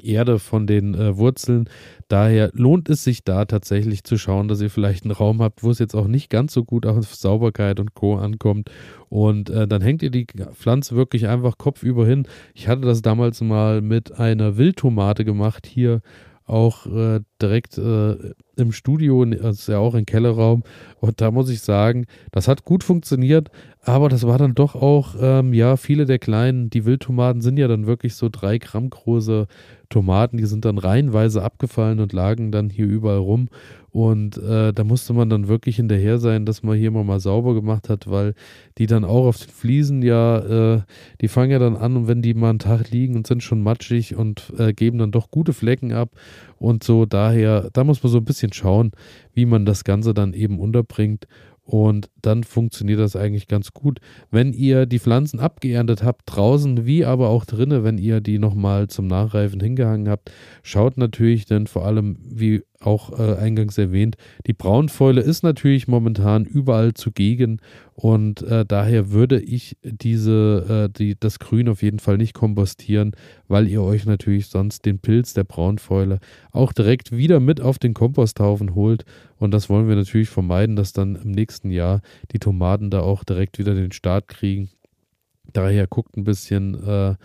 Erde 0.00 0.38
von 0.38 0.66
den 0.66 0.94
äh, 0.94 1.16
Wurzeln. 1.16 1.68
Daher 2.08 2.50
lohnt 2.54 2.88
es 2.88 3.04
sich 3.04 3.24
da 3.24 3.44
tatsächlich 3.44 4.04
zu 4.04 4.16
schauen, 4.16 4.48
dass 4.48 4.60
ihr 4.60 4.70
vielleicht 4.70 5.04
einen 5.04 5.12
Raum 5.12 5.42
habt, 5.42 5.62
wo 5.62 5.70
es 5.70 5.78
jetzt 5.78 5.94
auch 5.94 6.06
nicht 6.06 6.30
ganz 6.30 6.52
so 6.52 6.64
gut 6.64 6.86
auf 6.86 7.14
Sauberkeit 7.14 7.80
und 7.80 7.94
Co. 7.94 8.16
ankommt. 8.16 8.70
Und 9.08 9.50
äh, 9.50 9.68
dann 9.68 9.82
hängt 9.82 10.02
ihr 10.02 10.10
die 10.10 10.26
Pflanze 10.54 10.96
wirklich 10.96 11.28
einfach 11.28 11.58
kopfüber 11.58 12.06
hin. 12.06 12.26
Ich 12.54 12.68
hatte 12.68 12.82
das 12.82 13.02
damals 13.02 13.40
mal 13.40 13.82
mit 13.82 14.18
einer 14.18 14.56
Wildtomate 14.56 15.24
gemacht 15.24 15.66
hier 15.66 16.00
auch 16.44 16.86
äh, 16.86 17.20
direkt 17.42 17.76
äh, 17.78 18.16
im 18.56 18.72
Studio, 18.72 19.24
das 19.24 19.60
ist 19.60 19.68
ja 19.68 19.78
auch 19.78 19.94
ein 19.94 20.06
Kellerraum. 20.06 20.62
Und 21.00 21.20
da 21.20 21.30
muss 21.30 21.50
ich 21.50 21.60
sagen, 21.60 22.06
das 22.30 22.48
hat 22.48 22.64
gut 22.64 22.84
funktioniert, 22.84 23.50
aber 23.82 24.08
das 24.08 24.26
war 24.26 24.38
dann 24.38 24.54
doch 24.54 24.74
auch, 24.74 25.16
ähm, 25.20 25.52
ja, 25.52 25.76
viele 25.76 26.06
der 26.06 26.18
kleinen, 26.18 26.70
die 26.70 26.84
Wildtomaten 26.84 27.40
sind 27.40 27.58
ja 27.58 27.66
dann 27.66 27.86
wirklich 27.86 28.14
so 28.14 28.28
drei 28.30 28.58
Gramm 28.58 28.90
große 28.90 29.46
Tomaten, 29.88 30.36
die 30.36 30.46
sind 30.46 30.64
dann 30.64 30.78
reihenweise 30.78 31.42
abgefallen 31.42 32.00
und 32.00 32.12
lagen 32.12 32.52
dann 32.52 32.70
hier 32.70 32.86
überall 32.86 33.18
rum. 33.18 33.48
Und 33.92 34.38
äh, 34.38 34.72
da 34.72 34.84
musste 34.84 35.12
man 35.12 35.28
dann 35.28 35.48
wirklich 35.48 35.76
hinterher 35.76 36.16
sein, 36.16 36.46
dass 36.46 36.62
man 36.62 36.78
hier 36.78 36.90
mal, 36.90 37.04
mal 37.04 37.20
sauber 37.20 37.52
gemacht 37.52 37.90
hat, 37.90 38.08
weil 38.10 38.34
die 38.78 38.86
dann 38.86 39.04
auch 39.04 39.26
auf 39.26 39.36
den 39.36 39.50
Fliesen 39.50 40.00
ja, 40.00 40.76
äh, 40.76 40.80
die 41.20 41.28
fangen 41.28 41.50
ja 41.50 41.58
dann 41.58 41.76
an 41.76 41.96
und 41.96 42.08
wenn 42.08 42.22
die 42.22 42.32
mal 42.32 42.48
einen 42.48 42.58
Tag 42.58 42.90
liegen 42.90 43.16
und 43.16 43.26
sind 43.26 43.42
schon 43.42 43.62
matschig 43.62 44.16
und 44.16 44.50
äh, 44.56 44.72
geben 44.72 44.96
dann 44.96 45.10
doch 45.10 45.30
gute 45.30 45.52
Flecken 45.52 45.92
ab. 45.92 46.08
Und 46.58 46.84
so 46.84 47.04
daher, 47.32 47.70
da 47.72 47.84
muss 47.84 48.02
man 48.02 48.12
so 48.12 48.18
ein 48.18 48.24
bisschen 48.24 48.52
schauen, 48.52 48.92
wie 49.32 49.46
man 49.46 49.64
das 49.64 49.84
Ganze 49.84 50.14
dann 50.14 50.34
eben 50.34 50.58
unterbringt. 50.58 51.26
Und 51.64 52.10
dann 52.20 52.42
funktioniert 52.42 52.98
das 52.98 53.14
eigentlich 53.14 53.46
ganz 53.46 53.72
gut. 53.72 54.00
Wenn 54.30 54.52
ihr 54.52 54.84
die 54.84 54.98
Pflanzen 54.98 55.38
abgeerntet 55.38 56.02
habt, 56.02 56.22
draußen 56.26 56.86
wie 56.86 57.04
aber 57.04 57.28
auch 57.28 57.44
drinnen, 57.44 57.84
wenn 57.84 57.98
ihr 57.98 58.20
die 58.20 58.38
nochmal 58.38 58.88
zum 58.88 59.06
Nachreifen 59.06 59.60
hingehangen 59.60 60.08
habt, 60.08 60.32
schaut 60.64 60.98
natürlich 60.98 61.46
dann 61.46 61.68
vor 61.68 61.86
allem, 61.86 62.18
wie 62.20 62.64
auch 62.84 63.18
äh, 63.18 63.36
eingangs 63.36 63.78
erwähnt, 63.78 64.16
die 64.46 64.52
Braunfäule 64.52 65.20
ist 65.20 65.42
natürlich 65.42 65.88
momentan 65.88 66.44
überall 66.44 66.94
zugegen 66.94 67.60
und 67.94 68.42
äh, 68.42 68.64
daher 68.66 69.10
würde 69.10 69.40
ich 69.40 69.76
diese, 69.82 70.88
äh, 70.88 70.92
die, 70.92 71.16
das 71.18 71.38
Grün 71.38 71.68
auf 71.68 71.82
jeden 71.82 71.98
Fall 71.98 72.18
nicht 72.18 72.34
kompostieren, 72.34 73.12
weil 73.48 73.68
ihr 73.68 73.82
euch 73.82 74.06
natürlich 74.06 74.48
sonst 74.48 74.84
den 74.84 74.98
Pilz 74.98 75.34
der 75.34 75.44
Braunfäule 75.44 76.18
auch 76.50 76.72
direkt 76.72 77.12
wieder 77.12 77.40
mit 77.40 77.60
auf 77.60 77.78
den 77.78 77.94
Komposthaufen 77.94 78.74
holt 78.74 79.04
und 79.38 79.52
das 79.52 79.68
wollen 79.68 79.88
wir 79.88 79.96
natürlich 79.96 80.28
vermeiden, 80.28 80.76
dass 80.76 80.92
dann 80.92 81.16
im 81.16 81.30
nächsten 81.30 81.70
Jahr 81.70 82.00
die 82.32 82.38
Tomaten 82.38 82.90
da 82.90 83.00
auch 83.00 83.24
direkt 83.24 83.58
wieder 83.58 83.74
den 83.74 83.92
Start 83.92 84.28
kriegen. 84.28 84.70
Daher 85.52 85.86
guckt 85.86 86.16
ein 86.16 86.24
bisschen, 86.24 86.82
äh, 86.86 87.16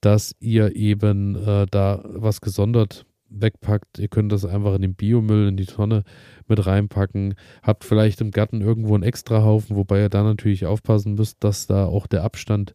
dass 0.00 0.36
ihr 0.38 0.76
eben 0.76 1.34
äh, 1.34 1.66
da 1.70 2.02
was 2.04 2.40
gesondert 2.40 3.06
wegpackt. 3.28 3.98
Ihr 3.98 4.08
könnt 4.08 4.32
das 4.32 4.44
einfach 4.44 4.74
in 4.74 4.82
den 4.82 4.94
Biomüll, 4.94 5.48
in 5.48 5.56
die 5.56 5.66
Tonne 5.66 6.04
mit 6.46 6.64
reinpacken. 6.66 7.34
Habt 7.62 7.84
vielleicht 7.84 8.20
im 8.20 8.30
Garten 8.30 8.60
irgendwo 8.60 8.94
einen 8.94 9.02
Extrahaufen, 9.02 9.76
wobei 9.76 10.00
ihr 10.00 10.08
da 10.08 10.22
natürlich 10.22 10.66
aufpassen 10.66 11.14
müsst, 11.14 11.42
dass 11.42 11.66
da 11.66 11.86
auch 11.86 12.06
der 12.06 12.24
Abstand 12.24 12.74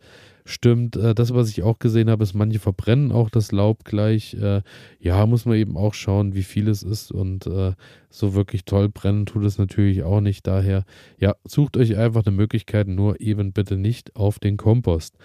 stimmt. 0.50 0.96
Äh, 0.96 1.15
das, 1.15 1.34
was 1.34 1.50
ich 1.50 1.63
auch 1.63 1.79
gesehen 1.79 2.10
habe, 2.10 2.24
ist, 2.24 2.34
manche 2.34 2.60
verbrennen 2.60 3.12
auch 3.12 3.29
das 3.29 3.51
Laub 3.51 3.86
gleich. 3.86 4.34
Äh, 4.34 4.62
ja, 5.00 5.25
muss 5.25 5.46
man 5.46 5.58
eben 5.58 5.77
auch 5.77 5.94
schauen, 5.94 6.36
wie 6.36 6.44
viel 6.44 6.68
es 6.68 6.84
ist. 6.84 7.12
Und 7.12 7.48
äh, 7.48 7.74
so 8.10 8.34
wirklich 8.34 8.65
toll 8.65 8.89
brennen 8.89 9.25
tut 9.25 9.44
es 9.46 9.58
natürlich 9.58 10.03
auch 10.03 10.22
nicht. 10.22 10.48
Daher, 10.48 10.86
ja, 11.20 11.36
sucht 11.46 11.77
euch 11.77 11.98
einfach 11.98 12.25
eine 12.25 12.36
Möglichkeit, 12.36 12.88
nur 12.88 13.22
eben 13.22 13.53
bitte 13.53 13.77
nicht 13.77 14.15
auf 14.15 14.39
den 14.39 14.58
Kompost. 14.58 15.18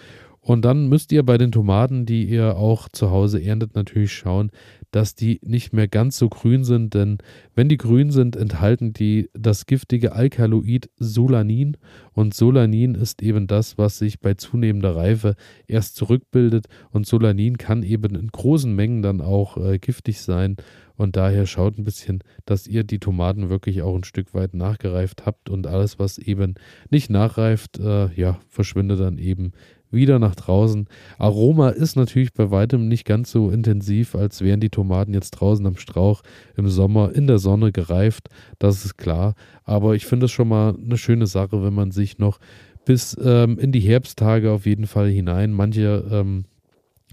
Und 0.45 0.63
dann 0.63 0.89
müsst 0.89 1.11
ihr 1.11 1.23
bei 1.23 1.39
den 1.39 1.51
Tomaten, 1.51 2.05
die 2.05 2.25
ihr 2.25 2.55
auch 2.55 2.87
zu 2.87 3.09
Hause 3.09 3.41
erntet, 3.41 3.73
natürlich 3.73 4.13
schauen, 4.13 4.51
dass 4.91 5.15
die 5.15 5.39
nicht 5.43 5.73
mehr 5.73 5.87
ganz 5.87 6.19
so 6.19 6.29
grün 6.29 6.63
sind, 6.63 6.93
denn 6.93 7.17
wenn 7.55 7.67
die 7.67 7.77
grün 7.77 8.11
sind, 8.11 8.35
enthalten 8.35 8.93
die 8.93 9.27
das 9.33 9.65
giftige 9.65 10.11
Alkaloid 10.11 10.91
Solanin. 10.97 11.77
Und 12.13 12.35
Solanin 12.35 12.93
ist 12.93 13.23
eben 13.23 13.47
das, 13.47 13.79
was 13.79 13.97
sich 13.97 14.19
bei 14.19 14.35
zunehmender 14.35 14.95
Reife 14.95 15.35
erst 15.65 15.95
zurückbildet. 15.95 16.67
Und 16.91 17.07
Solanin 17.07 17.57
kann 17.57 17.81
eben 17.81 18.13
in 18.13 18.27
großen 18.27 18.73
Mengen 18.73 19.01
dann 19.01 19.21
auch 19.21 19.57
äh, 19.57 19.79
giftig 19.79 20.21
sein. 20.21 20.57
Und 20.95 21.15
daher 21.15 21.47
schaut 21.47 21.77
ein 21.77 21.83
bisschen, 21.83 22.23
dass 22.45 22.67
ihr 22.67 22.83
die 22.83 22.99
Tomaten 22.99 23.49
wirklich 23.49 23.81
auch 23.81 23.95
ein 23.95 24.03
Stück 24.03 24.33
weit 24.35 24.53
nachgereift 24.53 25.25
habt. 25.25 25.49
Und 25.49 25.65
alles, 25.65 25.97
was 25.97 26.19
eben 26.19 26.53
nicht 26.91 27.09
nachreift, 27.09 27.79
äh, 27.79 28.13
ja, 28.13 28.39
verschwindet 28.47 28.99
dann 28.99 29.17
eben 29.17 29.51
wieder 29.95 30.19
nach 30.19 30.35
draußen. 30.35 30.87
Aroma 31.17 31.69
ist 31.69 31.95
natürlich 31.95 32.33
bei 32.33 32.51
weitem 32.51 32.87
nicht 32.87 33.05
ganz 33.05 33.31
so 33.31 33.49
intensiv, 33.49 34.15
als 34.15 34.41
wären 34.41 34.59
die 34.59 34.69
Tomaten 34.69 35.13
jetzt 35.13 35.31
draußen 35.31 35.65
am 35.65 35.77
Strauch 35.77 36.21
im 36.55 36.69
Sommer 36.69 37.13
in 37.13 37.27
der 37.27 37.39
Sonne 37.39 37.71
gereift. 37.71 38.29
Das 38.59 38.85
ist 38.85 38.97
klar. 38.97 39.35
Aber 39.63 39.95
ich 39.95 40.05
finde 40.05 40.25
es 40.25 40.31
schon 40.31 40.49
mal 40.49 40.75
eine 40.75 40.97
schöne 40.97 41.27
Sache, 41.27 41.63
wenn 41.63 41.73
man 41.73 41.91
sich 41.91 42.19
noch 42.19 42.39
bis 42.85 43.17
ähm, 43.23 43.57
in 43.57 43.71
die 43.71 43.79
Herbsttage 43.79 44.51
auf 44.51 44.65
jeden 44.65 44.85
Fall 44.85 45.09
hinein, 45.09 45.51
manche 45.51 46.05
ähm, 46.11 46.45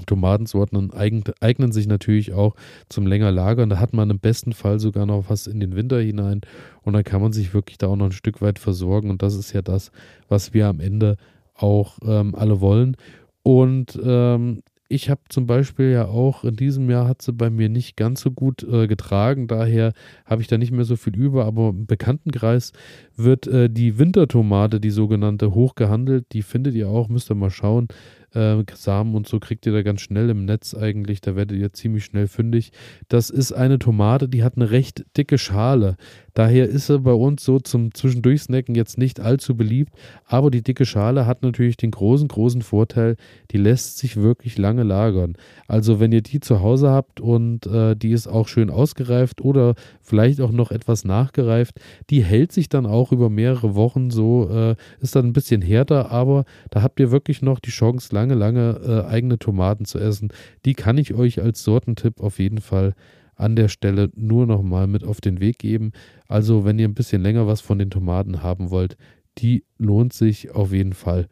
Tomatensorten 0.06 0.90
eignen 0.92 1.72
sich 1.72 1.86
natürlich 1.86 2.32
auch 2.32 2.54
zum 2.88 3.06
länger 3.06 3.30
Lagern. 3.30 3.68
Da 3.68 3.78
hat 3.78 3.92
man 3.92 4.10
im 4.10 4.18
besten 4.18 4.52
Fall 4.52 4.80
sogar 4.80 5.06
noch 5.06 5.28
was 5.28 5.46
in 5.46 5.60
den 5.60 5.76
Winter 5.76 6.00
hinein 6.00 6.40
und 6.82 6.94
dann 6.94 7.04
kann 7.04 7.20
man 7.20 7.32
sich 7.32 7.52
wirklich 7.52 7.78
da 7.78 7.88
auch 7.88 7.96
noch 7.96 8.06
ein 8.06 8.12
Stück 8.12 8.40
weit 8.40 8.58
versorgen. 8.58 9.10
Und 9.10 9.22
das 9.22 9.34
ist 9.34 9.52
ja 9.52 9.62
das, 9.62 9.92
was 10.28 10.54
wir 10.54 10.66
am 10.66 10.80
Ende 10.80 11.16
auch 11.62 11.98
ähm, 12.04 12.34
alle 12.34 12.60
wollen. 12.60 12.96
Und 13.42 13.98
ähm, 14.02 14.62
ich 14.92 15.08
habe 15.08 15.22
zum 15.30 15.46
Beispiel 15.46 15.90
ja 15.90 16.06
auch 16.06 16.44
in 16.44 16.54
diesem 16.54 16.90
Jahr 16.90 17.08
hat 17.08 17.22
sie 17.22 17.32
bei 17.32 17.48
mir 17.48 17.70
nicht 17.70 17.96
ganz 17.96 18.20
so 18.20 18.30
gut 18.30 18.62
äh, 18.62 18.86
getragen, 18.86 19.46
daher 19.48 19.94
habe 20.26 20.42
ich 20.42 20.48
da 20.48 20.58
nicht 20.58 20.70
mehr 20.70 20.84
so 20.84 20.96
viel 20.96 21.16
über, 21.16 21.46
aber 21.46 21.70
im 21.70 21.86
Bekanntenkreis 21.86 22.72
wird 23.16 23.46
äh, 23.46 23.70
die 23.70 23.98
Wintertomate, 23.98 24.80
die 24.80 24.90
sogenannte, 24.90 25.54
hochgehandelt. 25.54 26.26
Die 26.32 26.42
findet 26.42 26.74
ihr 26.74 26.88
auch, 26.90 27.08
müsst 27.08 27.30
ihr 27.30 27.34
mal 27.34 27.50
schauen. 27.50 27.88
Äh, 28.34 28.62
Samen 28.74 29.14
und 29.14 29.28
so 29.28 29.40
kriegt 29.40 29.66
ihr 29.66 29.72
da 29.72 29.82
ganz 29.82 30.00
schnell 30.00 30.30
im 30.30 30.44
Netz 30.44 30.74
eigentlich, 30.74 31.20
da 31.20 31.36
werdet 31.36 31.58
ihr 31.58 31.72
ziemlich 31.72 32.04
schnell 32.04 32.28
fündig. 32.28 32.72
Das 33.08 33.30
ist 33.30 33.52
eine 33.52 33.78
Tomate, 33.78 34.28
die 34.28 34.42
hat 34.42 34.56
eine 34.56 34.70
recht 34.70 35.04
dicke 35.16 35.38
Schale. 35.38 35.96
Daher 36.34 36.66
ist 36.66 36.86
sie 36.86 36.98
bei 36.98 37.12
uns 37.12 37.44
so 37.44 37.60
zum 37.60 37.92
Zwischendurchsnacken 37.92 38.74
jetzt 38.74 38.96
nicht 38.96 39.20
allzu 39.20 39.54
beliebt, 39.54 39.92
aber 40.24 40.50
die 40.50 40.62
dicke 40.62 40.86
Schale 40.86 41.26
hat 41.26 41.42
natürlich 41.42 41.76
den 41.76 41.90
großen, 41.90 42.28
großen 42.28 42.62
Vorteil, 42.62 43.16
die 43.50 43.58
lässt 43.58 43.98
sich 43.98 44.16
wirklich 44.16 44.56
lange 44.56 44.82
lagern. 44.82 45.34
Also 45.68 46.00
wenn 46.00 46.12
ihr 46.12 46.22
die 46.22 46.40
zu 46.40 46.60
Hause 46.62 46.90
habt 46.90 47.20
und 47.20 47.66
äh, 47.66 47.94
die 47.94 48.12
ist 48.12 48.28
auch 48.28 48.48
schön 48.48 48.70
ausgereift 48.70 49.42
oder 49.42 49.74
vielleicht 50.00 50.40
auch 50.40 50.52
noch 50.52 50.70
etwas 50.70 51.04
nachgereift, 51.04 51.80
die 52.08 52.24
hält 52.24 52.52
sich 52.52 52.70
dann 52.70 52.86
auch 52.86 53.12
über 53.12 53.28
mehrere 53.28 53.74
Wochen 53.74 54.10
so, 54.10 54.48
äh, 54.50 54.76
ist 55.00 55.14
dann 55.14 55.26
ein 55.26 55.32
bisschen 55.34 55.60
härter, 55.60 56.10
aber 56.10 56.44
da 56.70 56.82
habt 56.82 56.98
ihr 56.98 57.10
wirklich 57.10 57.42
noch 57.42 57.58
die 57.58 57.70
Chance, 57.70 58.14
lange, 58.14 58.21
lange 58.30 58.80
äh, 58.84 59.10
eigene 59.10 59.38
Tomaten 59.38 59.84
zu 59.84 59.98
essen. 59.98 60.32
Die 60.64 60.74
kann 60.74 60.98
ich 60.98 61.14
euch 61.14 61.42
als 61.42 61.62
Sortentipp 61.64 62.20
auf 62.20 62.38
jeden 62.38 62.60
Fall 62.60 62.94
an 63.34 63.56
der 63.56 63.68
Stelle 63.68 64.10
nur 64.14 64.46
noch 64.46 64.62
mal 64.62 64.86
mit 64.86 65.04
auf 65.04 65.20
den 65.20 65.40
Weg 65.40 65.58
geben. 65.58 65.92
Also, 66.28 66.64
wenn 66.64 66.78
ihr 66.78 66.88
ein 66.88 66.94
bisschen 66.94 67.22
länger 67.22 67.46
was 67.46 67.60
von 67.60 67.78
den 67.78 67.90
Tomaten 67.90 68.42
haben 68.42 68.70
wollt, 68.70 68.96
die 69.38 69.64
lohnt 69.78 70.12
sich 70.12 70.52
auf 70.52 70.72
jeden 70.72 70.92
Fall. 70.92 71.28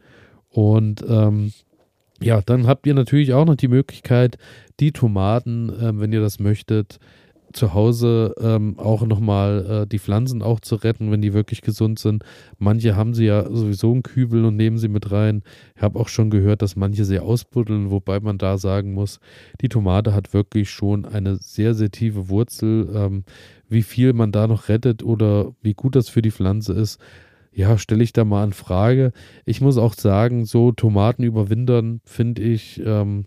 Und 0.49 1.05
ähm, 1.09 1.53
ja, 2.23 2.43
dann 2.43 2.67
habt 2.67 2.87
ihr 2.87 2.95
natürlich 2.95 3.33
auch 3.33 3.45
noch 3.45 3.57
die 3.57 3.69
Möglichkeit, 3.69 4.39
die 4.81 4.93
Tomaten, 4.93 5.71
äh, 5.71 5.99
wenn 5.99 6.13
ihr 6.13 6.21
das 6.21 6.39
möchtet, 6.39 6.99
zu 7.53 7.75
Hause 7.75 8.35
ähm, 8.41 8.79
auch 8.79 9.07
nochmal 9.07 9.83
äh, 9.83 9.87
die 9.87 9.99
Pflanzen 9.99 10.43
auch 10.43 10.61
zu 10.61 10.77
retten, 10.77 11.11
wenn 11.11 11.23
die 11.23 11.33
wirklich 11.33 11.63
gesund 11.63 11.99
sind. 11.99 12.25
Manche 12.59 12.97
haben 12.97 13.15
sie 13.15 13.27
ja 13.27 13.45
sowieso 13.51 13.93
einen 13.93 14.03
Kübel 14.03 14.45
und 14.45 14.57
nehmen 14.57 14.79
sie 14.79 14.89
mit 14.89 15.11
rein. 15.11 15.43
Ich 15.77 15.83
habe 15.83 15.99
auch 15.99 16.09
schon 16.09 16.31
gehört, 16.31 16.63
dass 16.63 16.77
manche 16.77 17.05
sie 17.05 17.19
ausbuddeln, 17.19 17.91
wobei 17.91 18.21
man 18.21 18.39
da 18.39 18.59
sagen 18.59 18.93
muss, 18.93 19.21
die 19.61 19.69
Tomate 19.69 20.15
hat 20.15 20.33
wirklich 20.33 20.71
schon 20.71 21.05
eine 21.05 21.37
sehr, 21.37 21.75
sehr 21.75 21.91
tiefe 21.91 22.29
Wurzel. 22.29 22.89
Ähm, 22.95 23.25
wie 23.69 23.83
viel 23.83 24.13
man 24.13 24.33
da 24.33 24.47
noch 24.47 24.69
rettet 24.69 25.03
oder 25.03 25.53
wie 25.63 25.75
gut 25.75 25.95
das 25.97 26.09
für 26.09 26.23
die 26.23 26.33
Pflanze 26.33 26.73
ist, 26.73 27.01
ja, 27.53 27.79
stelle 27.79 28.05
ich 28.05 28.13
da 28.13 28.25
mal 28.25 28.45
in 28.45 28.53
Frage. 28.53 29.13
Ich 29.45 29.61
muss 29.61 29.77
auch 29.77 29.95
sagen, 29.95 30.45
so 30.45 30.73
Tomaten 30.73 31.23
überwintern 31.23 32.01
finde 32.05 32.43
ich. 32.43 32.81
Ähm, 32.85 33.27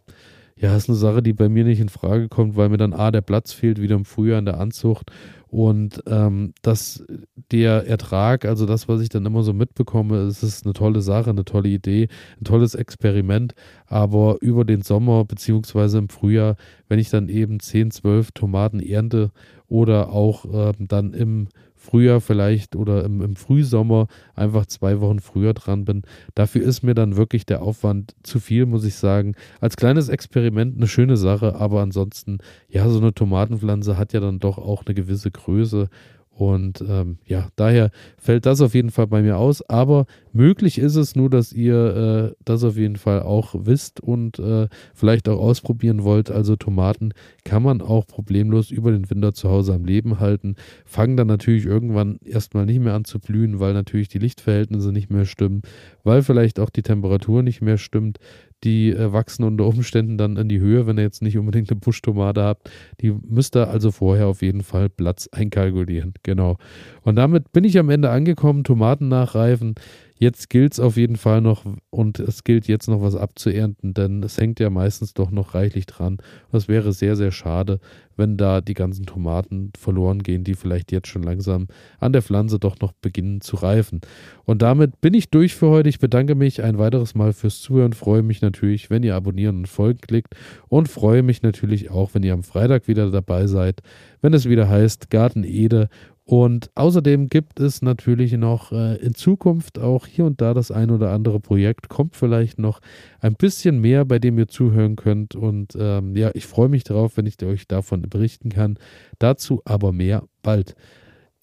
ja, 0.56 0.76
ist 0.76 0.90
eine 0.90 0.98
Sache, 0.98 1.24
die 1.24 1.34
bei 1.34 1.50
mir 1.50 1.64
nicht 1.64 1.80
in 1.80 1.90
Frage 1.90 2.30
kommt, 2.30 2.56
weil 2.56 2.70
mir 2.70 2.78
dann 2.78 2.94
A, 2.94 3.12
der 3.12 3.22
Platz 3.22 3.54
fehlt, 3.54 3.82
wieder 3.82 3.96
im 3.96 4.06
Frühjahr 4.06 4.40
in 4.40 4.46
der 4.46 4.60
Anzucht. 4.60 5.12
Und 5.48 6.02
ähm, 6.08 6.54
dass 6.64 7.04
der 7.52 7.86
Ertrag, 7.88 8.46
also 8.46 8.66
das, 8.66 8.88
was 8.88 9.02
ich 9.02 9.10
dann 9.10 9.26
immer 9.26 9.44
so 9.44 9.54
mitbekomme, 9.54 10.18
es 10.22 10.42
ist 10.42 10.66
eine 10.66 10.74
tolle 10.74 11.02
Sache, 11.02 11.30
eine 11.30 11.46
tolle 11.46 11.70
Idee, 11.70 12.08
ein 12.40 12.44
tolles 12.44 12.74
Experiment, 12.74 13.54
aber 13.86 14.38
über 14.42 14.66
den 14.66 14.82
Sommer 14.82 15.26
beziehungsweise 15.26 16.00
im 16.00 16.10
Frühjahr, 16.10 16.56
wenn 16.88 16.98
ich 16.98 17.12
dann 17.12 17.30
eben 17.30 17.60
10, 17.60 17.92
12 17.92 18.32
Tomaten 18.32 18.80
ernte 18.80 19.32
oder 19.68 20.10
auch 20.10 20.46
ähm, 20.52 20.88
dann 20.88 21.14
im 21.14 21.50
Frühjahr 21.84 22.22
vielleicht 22.22 22.78
oder 22.78 23.04
im, 23.04 23.22
im 23.22 23.36
Frühsommer 23.36 24.08
einfach 24.36 24.66
zwei 24.66 25.02
Wochen 25.02 25.20
früher 25.20 25.54
dran 25.54 25.84
bin. 25.84 26.04
Dafür 26.34 26.64
ist 26.64 26.82
mir 26.82 26.94
dann 26.94 27.18
wirklich 27.18 27.46
der 27.46 27.62
Aufwand 27.62 28.16
zu 28.24 28.40
viel, 28.40 28.66
muss 28.66 28.86
ich 28.86 28.96
sagen. 28.96 29.36
Als 29.60 29.76
kleines 29.76 30.08
Experiment 30.08 30.78
eine 30.78 30.88
schöne 30.88 31.18
Sache, 31.18 31.56
aber 31.56 31.82
ansonsten, 31.82 32.38
ja, 32.70 32.88
so 32.88 33.00
eine 33.00 33.14
Tomatenpflanze 33.14 33.98
hat 33.98 34.14
ja 34.14 34.22
dann 34.22 34.40
doch 34.40 34.58
auch 34.58 34.86
eine 34.86 34.96
gewisse 34.96 35.30
Größe 35.30 35.90
Und 36.36 36.84
ähm, 36.88 37.20
ja, 37.26 37.50
daher 37.56 37.92
fällt 38.18 38.48
das 38.48 38.60
auf 38.60 38.74
jeden 38.74 38.90
Fall 38.90 39.06
bei 39.06 39.22
mir 39.22 39.38
aus. 39.38 39.62
Aber 39.70 40.08
möglich 40.32 40.80
ist 40.80 40.96
es 40.96 41.16
nur, 41.16 41.30
dass 41.30 41.54
ihr 41.54 42.32
äh, 42.32 42.36
das 42.44 42.64
auf 42.64 42.76
jeden 42.76 42.96
Fall 42.96 43.22
auch 43.22 43.54
wisst 43.56 44.00
und 44.00 44.40
äh, 44.40 44.68
vielleicht 44.96 45.30
auch 45.30 45.40
ausprobieren 45.40 46.04
wollt. 46.04 46.32
Also 46.32 46.56
Tomaten 46.56 47.14
kann 47.46 47.62
man 47.62 47.82
auch 47.82 48.08
problemlos 48.08 48.72
über 48.72 48.92
den 48.92 49.12
Winter 49.12 49.34
zu 49.34 49.50
Hause 49.50 49.76
am 49.76 49.86
Leben 49.86 50.20
halten. 50.20 50.56
Fangen 50.86 51.18
dann 51.18 51.28
natürlich 51.28 51.66
irgendwann 51.66 52.18
erstmal 52.26 52.66
nicht 52.66 52.80
mehr 52.80 52.96
an 52.96 53.06
zu 53.06 53.20
blühen, 53.20 53.60
weil 53.60 53.74
natürlich 53.74 54.08
die 54.08 54.20
Lichtverhältnisse 54.20 54.92
nicht 54.92 55.12
mehr 55.12 55.26
stimmen, 55.26 55.62
weil 56.04 56.24
vielleicht 56.24 56.60
auch 56.60 56.72
die 56.72 56.82
Temperatur 56.82 57.44
nicht 57.44 57.62
mehr 57.62 57.78
stimmt 57.78 58.18
die 58.64 58.92
äh, 58.92 59.12
wachsen 59.12 59.44
unter 59.44 59.66
Umständen 59.66 60.18
dann 60.18 60.38
in 60.38 60.50
die 60.50 60.60
Höhe, 60.60 60.88
wenn 60.88 60.98
ihr 60.98 61.04
jetzt 61.04 61.22
nicht 61.22 61.38
unbedingt 61.38 61.70
eine 61.70 61.80
Buschtomate 61.80 62.44
habt. 62.44 62.70
Die 63.02 63.12
müsst 63.12 63.56
ihr 63.56 63.70
also 63.70 63.92
vorher 63.92 64.28
auf 64.28 64.42
jeden 64.42 64.64
Fall 64.64 64.90
Platz 64.90 65.28
einkalkulieren. 65.32 66.14
Genau. 66.24 66.58
Und 67.02 67.16
damit 67.16 67.52
bin 67.52 67.64
ich 67.64 67.78
am 67.78 67.90
Ende 67.90 68.10
angekommen. 68.10 68.64
Tomaten 68.64 69.08
nachreifen. 69.08 69.76
Jetzt 70.18 70.50
gilt 70.50 70.74
es 70.74 70.80
auf 70.80 70.96
jeden 70.96 71.18
Fall 71.18 71.42
noch 71.42 71.66
und 71.90 72.20
es 72.20 72.44
gilt 72.44 72.68
jetzt 72.68 72.88
noch 72.88 73.02
was 73.02 73.16
abzuernten, 73.16 73.94
denn 73.94 74.24
es 74.24 74.38
hängt 74.38 74.60
ja 74.60 74.70
meistens 74.70 75.14
doch 75.14 75.32
noch 75.32 75.54
reichlich 75.54 75.86
dran. 75.86 76.18
Das 76.52 76.68
wäre 76.68 76.94
sehr, 76.94 77.16
sehr 77.16 77.32
schade, 77.32 77.80
wenn 78.16 78.38
da 78.38 78.62
die 78.62 78.74
ganzen 78.74 79.06
Tomaten 79.06 79.72
verloren 79.78 80.22
gehen, 80.22 80.44
die 80.44 80.54
vielleicht 80.54 80.92
jetzt 80.92 81.08
schon 81.08 81.24
langsam 81.24 81.68
an 82.00 82.14
der 82.14 82.22
Pflanze 82.22 82.60
doch 82.60 82.80
noch 82.80 82.94
beginnen 82.94 83.42
zu 83.42 83.56
reifen. 83.56 84.02
Und 84.46 84.62
damit 84.62 85.02
bin 85.02 85.14
ich 85.14 85.30
durch 85.30 85.56
für 85.56 85.70
heute. 85.70 85.90
Ich 85.90 86.00
bedanke 86.00 86.36
mich 86.36 86.64
ein 86.64 86.78
weiteres 86.78 87.16
Mal 87.16 87.34
fürs 87.34 87.62
Zuhören, 87.62 87.94
freue 87.94 88.24
mich 88.24 88.42
natürlich, 88.42 88.90
wenn 88.90 89.04
ihr 89.04 89.16
abonnieren 89.16 89.58
und 89.58 89.68
folgen 89.68 90.00
klickt 90.00 90.36
und 90.70 90.90
freue 90.90 91.24
mich 91.24 91.42
natürlich 91.42 91.90
auch, 91.90 92.14
wenn 92.14 92.24
ihr 92.24 92.34
am 92.34 92.44
Freitag 92.44 92.88
wieder 92.88 93.10
dabei 93.10 93.48
seid, 93.48 93.82
wenn 94.22 94.34
es 94.34 94.48
wieder 94.48 94.70
heißt 94.70 95.10
Garten 95.10 95.44
Ede 95.44 95.90
und 96.34 96.72
außerdem 96.74 97.30
gibt 97.30 97.60
es 97.60 97.84
natürlich 97.84 98.32
noch 98.32 98.72
äh, 98.72 98.96
in 98.96 99.14
Zukunft 99.14 99.78
auch 99.78 100.08
hier 100.08 100.26
und 100.26 100.42
da 100.42 100.56
das 100.56 100.72
ein 100.72 100.90
oder 100.90 101.12
andere 101.12 101.40
Projekt. 101.40 101.90
Kommt 101.90 102.16
vielleicht 102.16 102.58
noch 102.58 102.80
ein 103.20 103.36
bisschen 103.36 103.80
mehr, 103.80 104.04
bei 104.04 104.18
dem 104.18 104.40
ihr 104.40 104.48
zuhören 104.48 104.96
könnt. 104.96 105.36
Und 105.36 105.78
ähm, 105.80 106.16
ja, 106.16 106.32
ich 106.34 106.48
freue 106.48 106.70
mich 106.70 106.86
darauf, 106.86 107.18
wenn 107.18 107.28
ich 107.28 107.40
euch 107.44 107.68
davon 107.68 108.02
berichten 108.02 108.50
kann. 108.50 108.80
Dazu 109.20 109.62
aber 109.64 109.92
mehr 109.92 110.24
bald. 110.42 110.74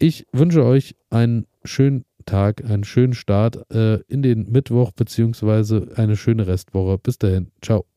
Ich 0.00 0.26
wünsche 0.32 0.64
euch 0.64 0.97
einen 1.09 1.47
schönen 1.62 2.04
Tag, 2.26 2.64
einen 2.68 2.82
schönen 2.82 3.12
Start 3.12 3.70
äh, 3.73 4.00
in 4.09 4.23
den 4.23 4.50
Mittwoch 4.50 4.90
beziehungsweise 4.90 5.87
eine 5.94 6.16
schöne 6.16 6.49
Restwoche. 6.49 6.99
Bis 6.99 7.16
dahin. 7.16 7.52
Ciao. 7.62 7.90